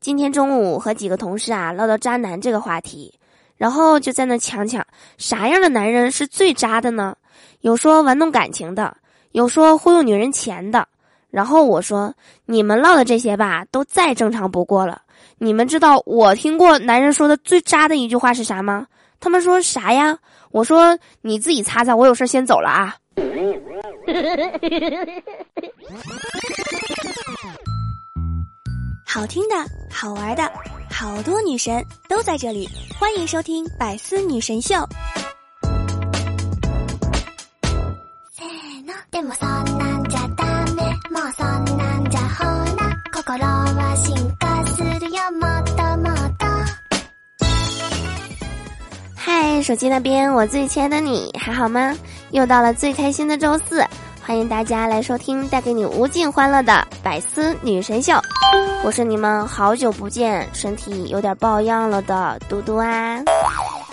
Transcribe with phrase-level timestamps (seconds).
[0.00, 3.12] 今天中午和几个同事啊唠到渣男这个话题，
[3.56, 4.86] 然后就在那抢抢
[5.16, 7.16] 啥样的男人是最渣的呢？
[7.62, 8.96] 有说玩弄感情的，
[9.32, 10.86] 有说忽悠女人钱的。
[11.30, 12.14] 然后我说
[12.46, 15.02] 你们唠的这些吧，都再正常不过了。
[15.38, 18.86] 你们知道我听过男人说的最渣的一句话是啥吗？
[19.18, 20.16] 他们说啥呀？
[20.52, 22.94] 我说你自己擦擦，我有事先走了啊。
[29.18, 29.56] 好听的，
[29.90, 30.48] 好玩的，
[30.88, 32.68] 好多女神都在这里，
[33.00, 34.76] 欢迎收听百思女神秀。
[49.16, 51.92] 嗨，手机那边，我最亲爱的你还好吗？
[52.30, 53.84] 又到了最开心的周四。
[54.28, 58.12] 欢迎大家来收听带给你无尽欢乐的百思女神秀，
[58.84, 63.24] 我是你们好久不见、身体有点抱恙了的嘟嘟啊！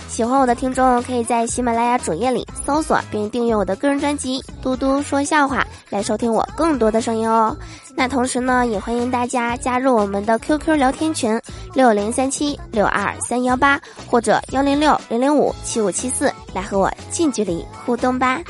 [0.10, 7.56] 喜欢我的听众可以在喜马拉雅主页里搜索并订阅我的个人专辑《嘟嘟说笑话》来收听我更多的声音哦。
[7.96, 11.42] 那同时呢，也欢迎大家加入我们的 QQ 聊天群
[11.74, 18.42] 六零三七六二三幺八或者幺零六零零五七五七四来和我近距离互动吧。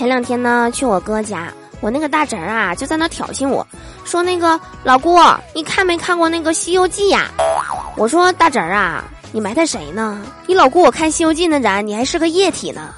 [0.00, 3.66] 前两天呢，去我哥家，我那个大侄儿啊，就在那挑衅我，
[4.02, 5.18] 说那个老姑，
[5.54, 7.26] 你看没看过那个《西游记》呀？
[7.98, 10.22] 我说大侄儿啊，你埋汰谁呢？
[10.46, 12.94] 你老姑我看《西游记》那咱，你还是个液体呢。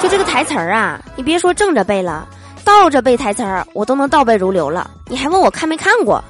[0.00, 2.24] 就这个台词儿啊，你别说正着背了，
[2.62, 4.88] 倒着背台词儿我都能倒背如流了。
[5.08, 6.22] 你还问我看没看过？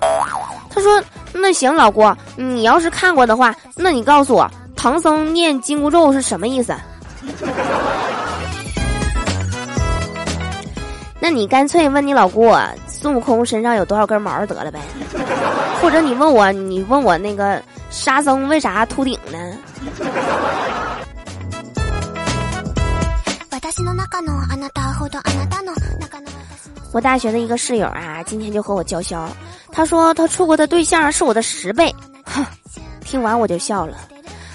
[0.70, 1.02] 他说
[1.34, 6.74] 那行，老姑，你要是看过的话，那你告诉我，唐僧念紧箍咒是什么意思？
[11.27, 12.55] 那你干脆问你老姑，
[12.87, 14.79] 孙悟空身上有多少根毛得了呗？
[15.83, 17.61] 或者你问我，你问我那个
[17.91, 19.59] 沙僧为啥秃顶呢？
[26.92, 29.29] 我大学的一个室友啊，今天就和我叫嚣，
[29.73, 31.93] 他说他处过的对象是我的十倍。
[32.25, 32.47] 哼，
[33.01, 33.97] 听完我就笑了，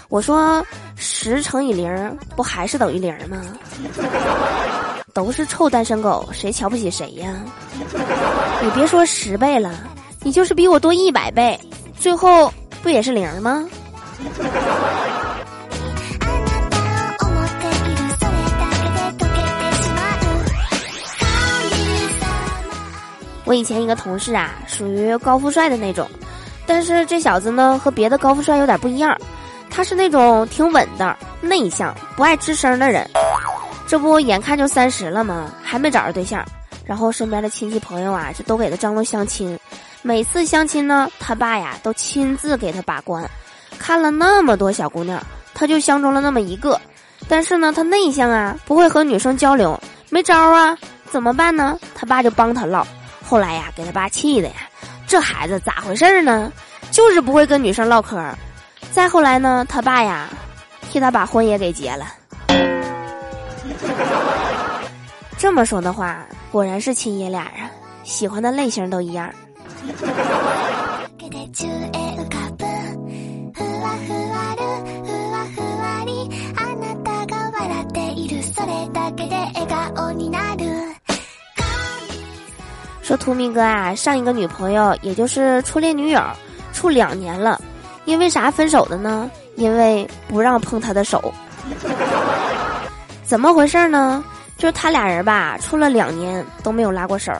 [0.08, 0.66] 我说
[0.96, 3.42] 十乘以零不还是等于零吗？
[5.13, 7.33] 都是臭单身狗，谁瞧不起谁呀？
[8.63, 9.73] 你别说十倍了，
[10.22, 11.59] 你就是比我多一百倍，
[11.99, 12.51] 最后
[12.81, 13.66] 不也是零吗？
[23.43, 26.09] 我以前一个同事啊，属于高富帅的那种，
[26.66, 29.17] 但是这小子呢和别的高富帅有点不一样，
[29.69, 33.05] 他是那种挺稳的、内向、不爱吱声的人。
[33.91, 35.52] 这不眼看就三十了吗？
[35.62, 36.46] 还没找着对象，
[36.85, 39.59] 然后身边的亲戚朋友啊就都给他张罗相亲。
[40.02, 43.29] 每次相亲呢，他爸呀都亲自给他把关，
[43.78, 45.22] 看了那么多小姑娘，
[45.53, 46.79] 他就相中了那么一个。
[47.28, 49.78] 但是呢，他内向啊，不会和女生交流，
[50.09, 50.78] 没招啊，
[51.09, 51.78] 怎么办呢？
[51.94, 52.88] 他爸就帮他唠。
[53.28, 54.56] 后来呀，给他爸气的呀，
[55.06, 56.50] 这孩子咋回事呢？
[56.91, 58.18] 就是不会跟女生唠嗑。
[58.94, 60.29] 再后来呢，他爸呀，
[60.90, 62.06] 替他把婚也给结了。
[65.38, 67.69] 这么说的话，果然是亲爷俩啊，
[68.03, 69.30] 喜欢的类型都一样。
[83.02, 86.22] 说图明哥啊，上一个女朋友也就是初恋女友，
[86.72, 87.59] 处两年了，
[88.06, 89.30] 因为啥分手的呢？
[89.58, 91.34] 因为不让碰他的手。
[93.31, 94.22] 怎么回事呢？
[94.58, 97.31] 就是他俩人吧，处了两年都没有拉过手。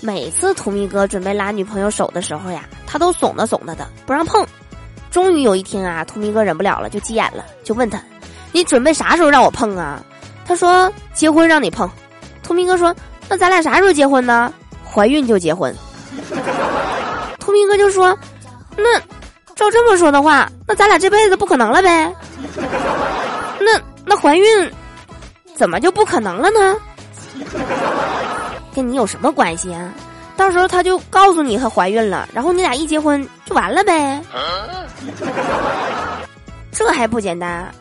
[0.00, 4.42] 每次图米哥准备拉女朋友手的时候呀，他都怂的怂的的，不让碰。
[5.10, 8.02] 终于有一天啊，图米哥忍不了了，就急眼了，就问他
[8.52, 10.02] ：“你准备啥时候让我碰啊？”
[10.48, 11.90] 他说：“结婚让你碰。”
[12.42, 12.96] 图米哥说
[13.28, 14.50] ：“那咱俩啥时候结婚呢？
[14.82, 15.76] 怀孕就结婚。”
[17.38, 18.18] 图米哥就说
[18.78, 18.98] ：“那
[19.54, 22.10] 照这么说的话，那咱俩这辈子不可能了呗？
[23.60, 24.46] 那那怀孕？”
[25.54, 26.76] 怎么就不可能了呢？
[28.74, 29.92] 跟你有什么关系啊？
[30.36, 34.20] 到时候他就告诉你她怀孕了，然后你俩一结婚就完了呗。
[36.72, 37.72] 这还不简单？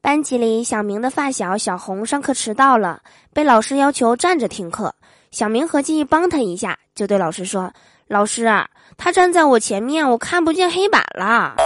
[0.00, 3.00] 班级里，小明的发小小红上课迟到了，
[3.32, 4.94] 被老师要求站着听课。
[5.30, 7.72] 小明合计帮他一下，就对老师说
[8.08, 8.48] ：“老师，
[8.96, 11.56] 他站在我前面，我看不见黑板了。”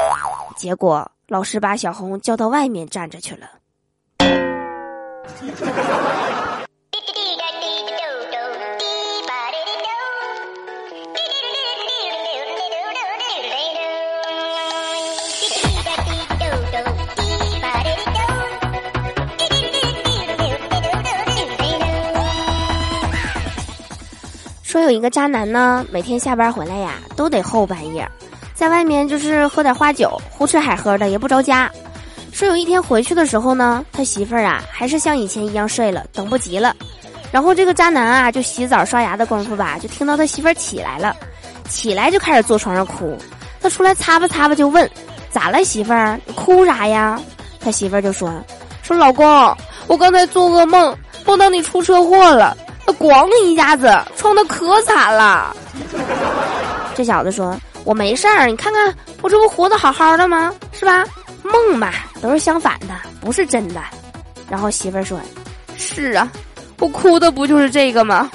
[0.57, 3.47] 结果老师把小红叫到外面站着去了。
[24.91, 28.05] 有一个渣男呢，每天下班回来呀，都得后半夜，
[28.55, 31.71] 在外面就是喝点花酒，胡吃海喝的，也不着家。
[32.33, 36.75] 说有一天回去的时候呢，他媳妇儿啊，还是像以前一样睡了，等不及了。
[37.31, 41.15] 然后这个渣男啊，就洗澡刷牙的功夫吧，就听到他媳妇儿起来了，
[41.69, 43.17] 起来就开始坐床上哭。
[43.61, 44.91] 他出来擦吧擦吧，就问
[45.31, 46.19] ：“咋了，媳妇儿？
[46.27, 47.17] 你哭啥呀？”
[47.63, 48.29] 他媳妇儿就说
[48.83, 49.25] ：“说老公，
[49.87, 52.57] 我刚才做噩梦，梦到你出车祸了。”
[52.95, 55.55] 咣一下子，撞的可惨了。
[56.95, 60.53] 这小子说：“我没事儿，你看看我这不活得好好的吗？
[60.73, 61.05] 是吧？
[61.43, 61.91] 梦嘛，
[62.21, 62.89] 都是相反的，
[63.21, 63.81] 不是真的。”
[64.51, 65.19] 然后媳妇儿说
[65.77, 66.31] ：“是啊，
[66.79, 68.31] 我哭的不就是这个吗？”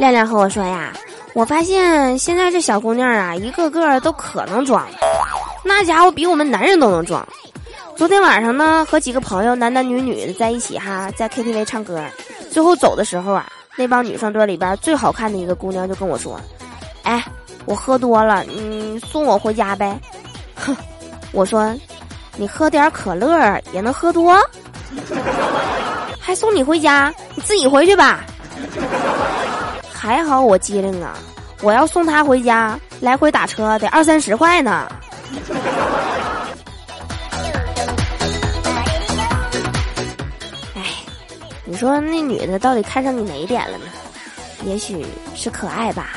[0.00, 0.94] 亮亮和我说呀，
[1.34, 4.82] 我发现现在这小姑娘啊，一个个都可能装，
[5.62, 7.22] 那家伙比我们男人都能装。
[7.96, 12.02] 昨天晚上呢，和几个朋友男男女女的在一起哈，在 KTV 唱歌，
[12.50, 16.40] 最后走的时候啊，那帮女生堆里边最好看的一个姑娘就跟我说
[17.04, 17.22] ：“哎，
[17.66, 20.00] 我喝多了，你送我回家呗。”
[20.56, 20.74] 哼，
[21.30, 21.74] 我说
[22.38, 24.34] ：“你喝点可乐也能喝多，
[26.18, 27.12] 还送你回家？
[27.34, 28.24] 你自己回去吧。”
[30.00, 31.14] 还好我机灵啊！
[31.60, 34.90] 我要送他回家，来回打车得二三十块呢。
[40.74, 40.82] 哎，
[41.66, 43.84] 你说那女的到底看上你哪一点了呢？
[44.64, 45.04] 也许
[45.34, 46.12] 是可爱吧。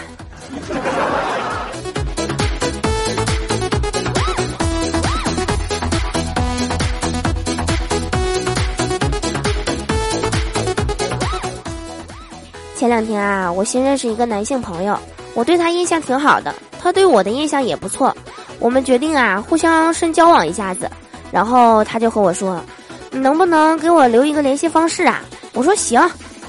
[12.94, 14.96] 两天啊，我新认识一个男性朋友，
[15.34, 18.16] 我对他印象挺好的，他对我的印象也不错。
[18.60, 20.88] 我们决定啊，互相深交往一下子。
[21.32, 22.64] 然后他就和我说
[23.10, 25.22] ：“你能不能给我留一个联系方式啊？”
[25.54, 26.00] 我说：“行，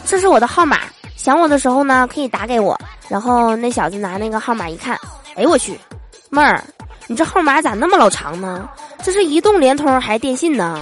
[0.05, 0.81] 这是我的号码，
[1.17, 4.99] 想我的时候呢可以打给我。”然后那小子拿那个号码一看，
[5.37, 5.81] 哎我去，
[6.29, 6.62] 妹儿，
[7.06, 8.69] 你这号码咋那么老长呢？
[9.02, 10.79] 这是移动、联通还是电信呢？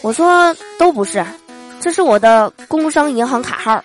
[0.00, 1.22] 我说都不是，
[1.80, 3.84] 这是我的工商银行卡号。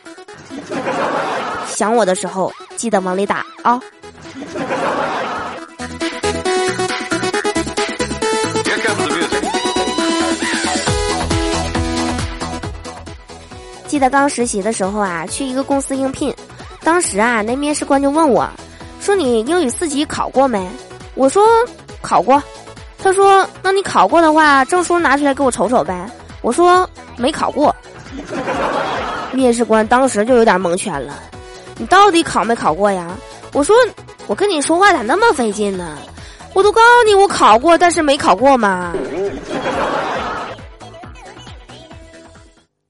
[1.67, 3.79] 想我的时候，记得往里打啊！
[13.87, 16.33] 记得刚实习的时候啊，去一个公司应聘，
[16.83, 18.49] 当时啊，那面试官就问我，
[19.01, 20.65] 说你英语四级考过没？
[21.15, 21.43] 我说
[22.01, 22.41] 考过。
[23.03, 26.09] 他说那你考过的话，证书拿出来给我瞅瞅呗。
[26.41, 26.87] 我说
[27.17, 27.75] 没考过。
[29.31, 31.23] 面试官当时就有点蒙圈了，
[31.77, 33.15] 你到底考没考过呀？
[33.53, 33.75] 我说，
[34.27, 35.97] 我跟你说话咋那么费劲呢？
[36.53, 38.93] 我都告诉你我考过，但是没考过吗？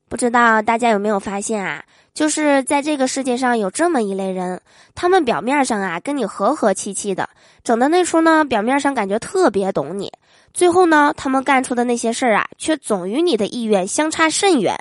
[0.10, 1.83] 不知道大家有没有发现啊？
[2.13, 4.62] 就是在这个世界上有这么一类人，
[4.93, 7.29] 他们表面上啊跟你和和气气的，
[7.63, 10.12] 整的那出呢，表面上感觉特别懂你，
[10.53, 14.77] 最后呢，他们干出的那些事儿啊，却总与你的意愿相差甚远。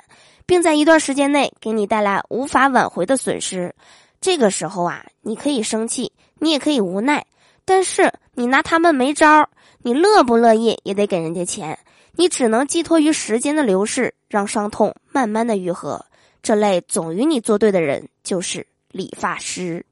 [0.51, 3.73] 并在一段时间内给你带来无法挽回的损失，
[4.19, 7.25] 这个时候啊，你可以生气，你也可以无奈，
[7.63, 9.49] 但是你拿他们没招儿，
[9.81, 11.79] 你乐不乐意也得给人家钱，
[12.17, 16.05] 你只能寄托于时间的流逝，让伤痛慢慢的愈合。
[16.43, 19.85] 这类总与你作对的人，就是理发师。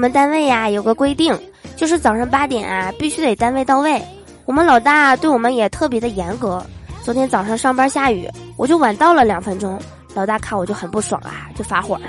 [0.00, 1.38] 我们单位呀有个规定，
[1.76, 4.02] 就是早上八点啊必须得单位到位。
[4.46, 6.64] 我们老大对我们也特别的严格。
[7.02, 8.26] 昨天早上上班下雨，
[8.56, 9.78] 我就晚到了两分钟，
[10.14, 12.04] 老大看我就很不爽啊，就发火了。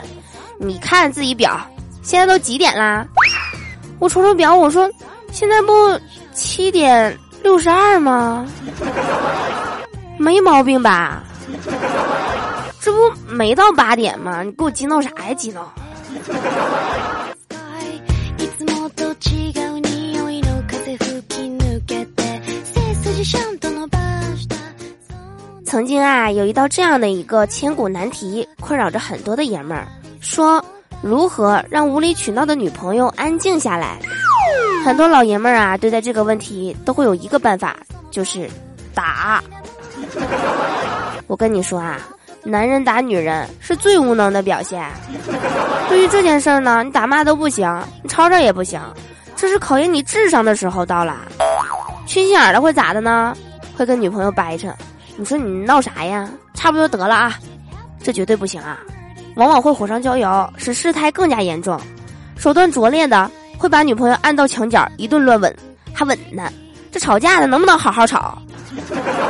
[0.57, 1.60] 你看自己表，
[2.01, 3.05] 现在都几点啦？
[4.00, 4.89] 我瞅瞅表，我说
[5.33, 6.00] 现在不
[6.33, 8.48] 七点六十二吗？
[10.17, 11.24] 没毛病吧？
[12.79, 14.43] 这不没到八点吗？
[14.43, 15.33] 你给我激闹啥呀？
[15.33, 15.69] 激闹！
[25.71, 29.87] 曾经啊，有一道这样的一个千古难题，困扰着很多的爷们儿，
[30.19, 30.61] 说
[31.01, 33.97] 如何让无理取闹的女朋友安静下来。
[34.83, 37.77] 很多老爷们儿啊，对待这个问题都会有一个办法，
[38.09, 38.49] 就是
[38.93, 39.41] 打。
[41.27, 42.01] 我跟你说啊，
[42.43, 44.85] 男人打女人是最无能的表现。
[45.87, 48.77] 对于这件事儿呢，你打骂都不行，你吵吵也不行，
[49.37, 51.15] 这是考验你智商的时候到了。
[52.05, 53.33] 缺心眼儿的会咋的呢？
[53.73, 54.67] 会跟女朋友掰扯。
[55.18, 56.30] 你说你闹啥呀？
[56.53, 57.38] 差不多得了啊，
[58.01, 58.80] 这绝对不行啊！
[59.36, 61.80] 往往会火上浇油，使事态更加严重。
[62.38, 65.56] 手段拙劣的会把女朋友按到墙角一顿乱吻，
[65.94, 66.51] 还吻呢。
[66.91, 68.38] 这吵架的能不能好好吵？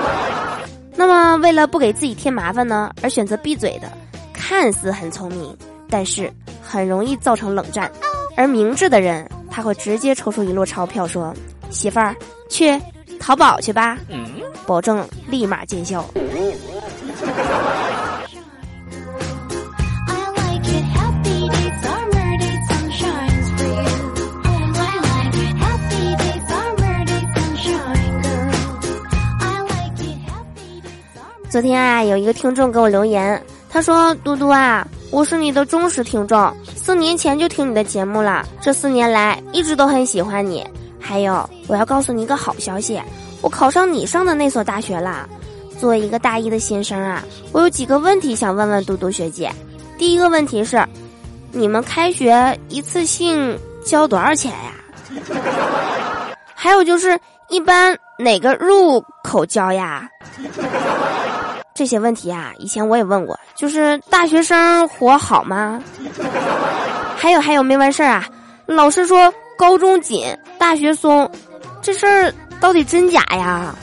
[0.95, 3.91] 那么为了不给自己添麻烦呢，而选择闭嘴的，
[4.33, 5.55] 看似很聪明，
[5.89, 7.91] 但是很容易造成冷战。
[8.35, 11.33] 而明智的人，他会直接抽出一摞钞票说
[11.69, 12.15] ：“媳妇儿，
[12.49, 12.81] 去
[13.19, 13.97] 淘宝去吧。”
[14.65, 16.05] 保证立马见效。
[31.49, 40.65] 昨天啊，有一个听众给我留言，他说：“嘟嘟啊，我是你的忠实听众，四年前就听你的节目了，这四年来一直都很喜欢你。
[40.97, 43.01] 还有，我要告诉你一个好消息。”
[43.41, 45.27] 我考上你上的那所大学啦！
[45.79, 49.51] 作为一个大一的新生啊，我有几个问题想问问嘟嘟学姐。
[49.97, 50.83] 第一个问题是，
[51.51, 54.73] 你们开学一次性交多少钱呀？
[56.53, 57.19] 还有就是，
[57.49, 60.07] 一般哪个入口交呀？
[61.73, 63.39] 这些问题啊，以前我也问过。
[63.55, 65.81] 就是大学生活好吗？
[67.17, 68.29] 还有还有没完事儿啊？
[68.67, 70.27] 老师说高中紧，
[70.59, 71.27] 大学松，
[71.81, 72.31] 这事儿。
[72.61, 73.75] 到底真假呀？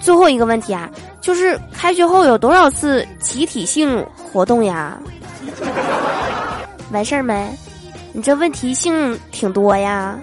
[0.00, 4.98] 最后一个问题啊，就是开学后有多少次集体性活动呀？
[6.90, 7.48] 完事儿没？
[8.12, 10.18] 你这问题性挺多呀。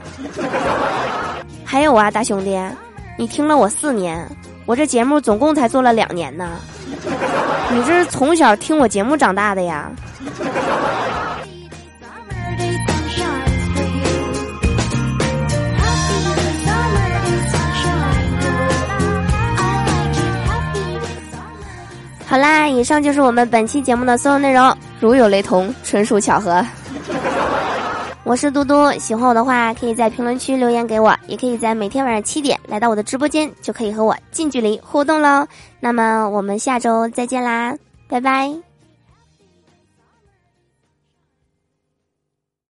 [1.63, 2.59] 还有啊，大兄弟，
[3.17, 4.29] 你听了我四年，
[4.65, 6.59] 我这节目总共才做了两年呢。
[7.71, 9.89] 你这是从小听我节目长大的呀？
[22.27, 24.75] 好啦，以上就是我们本期节目的所有内容。
[24.99, 26.63] 如有雷同，纯属巧合。
[28.25, 35.47] 我是嘟嘟，喜欢我的话，可以在评论区留言给我，也可以在每天晚上七点来到我的直播间，就可以和我近距离互动喽。
[35.79, 37.73] 那么我们下周再见啦，
[38.09, 38.66] 拜拜。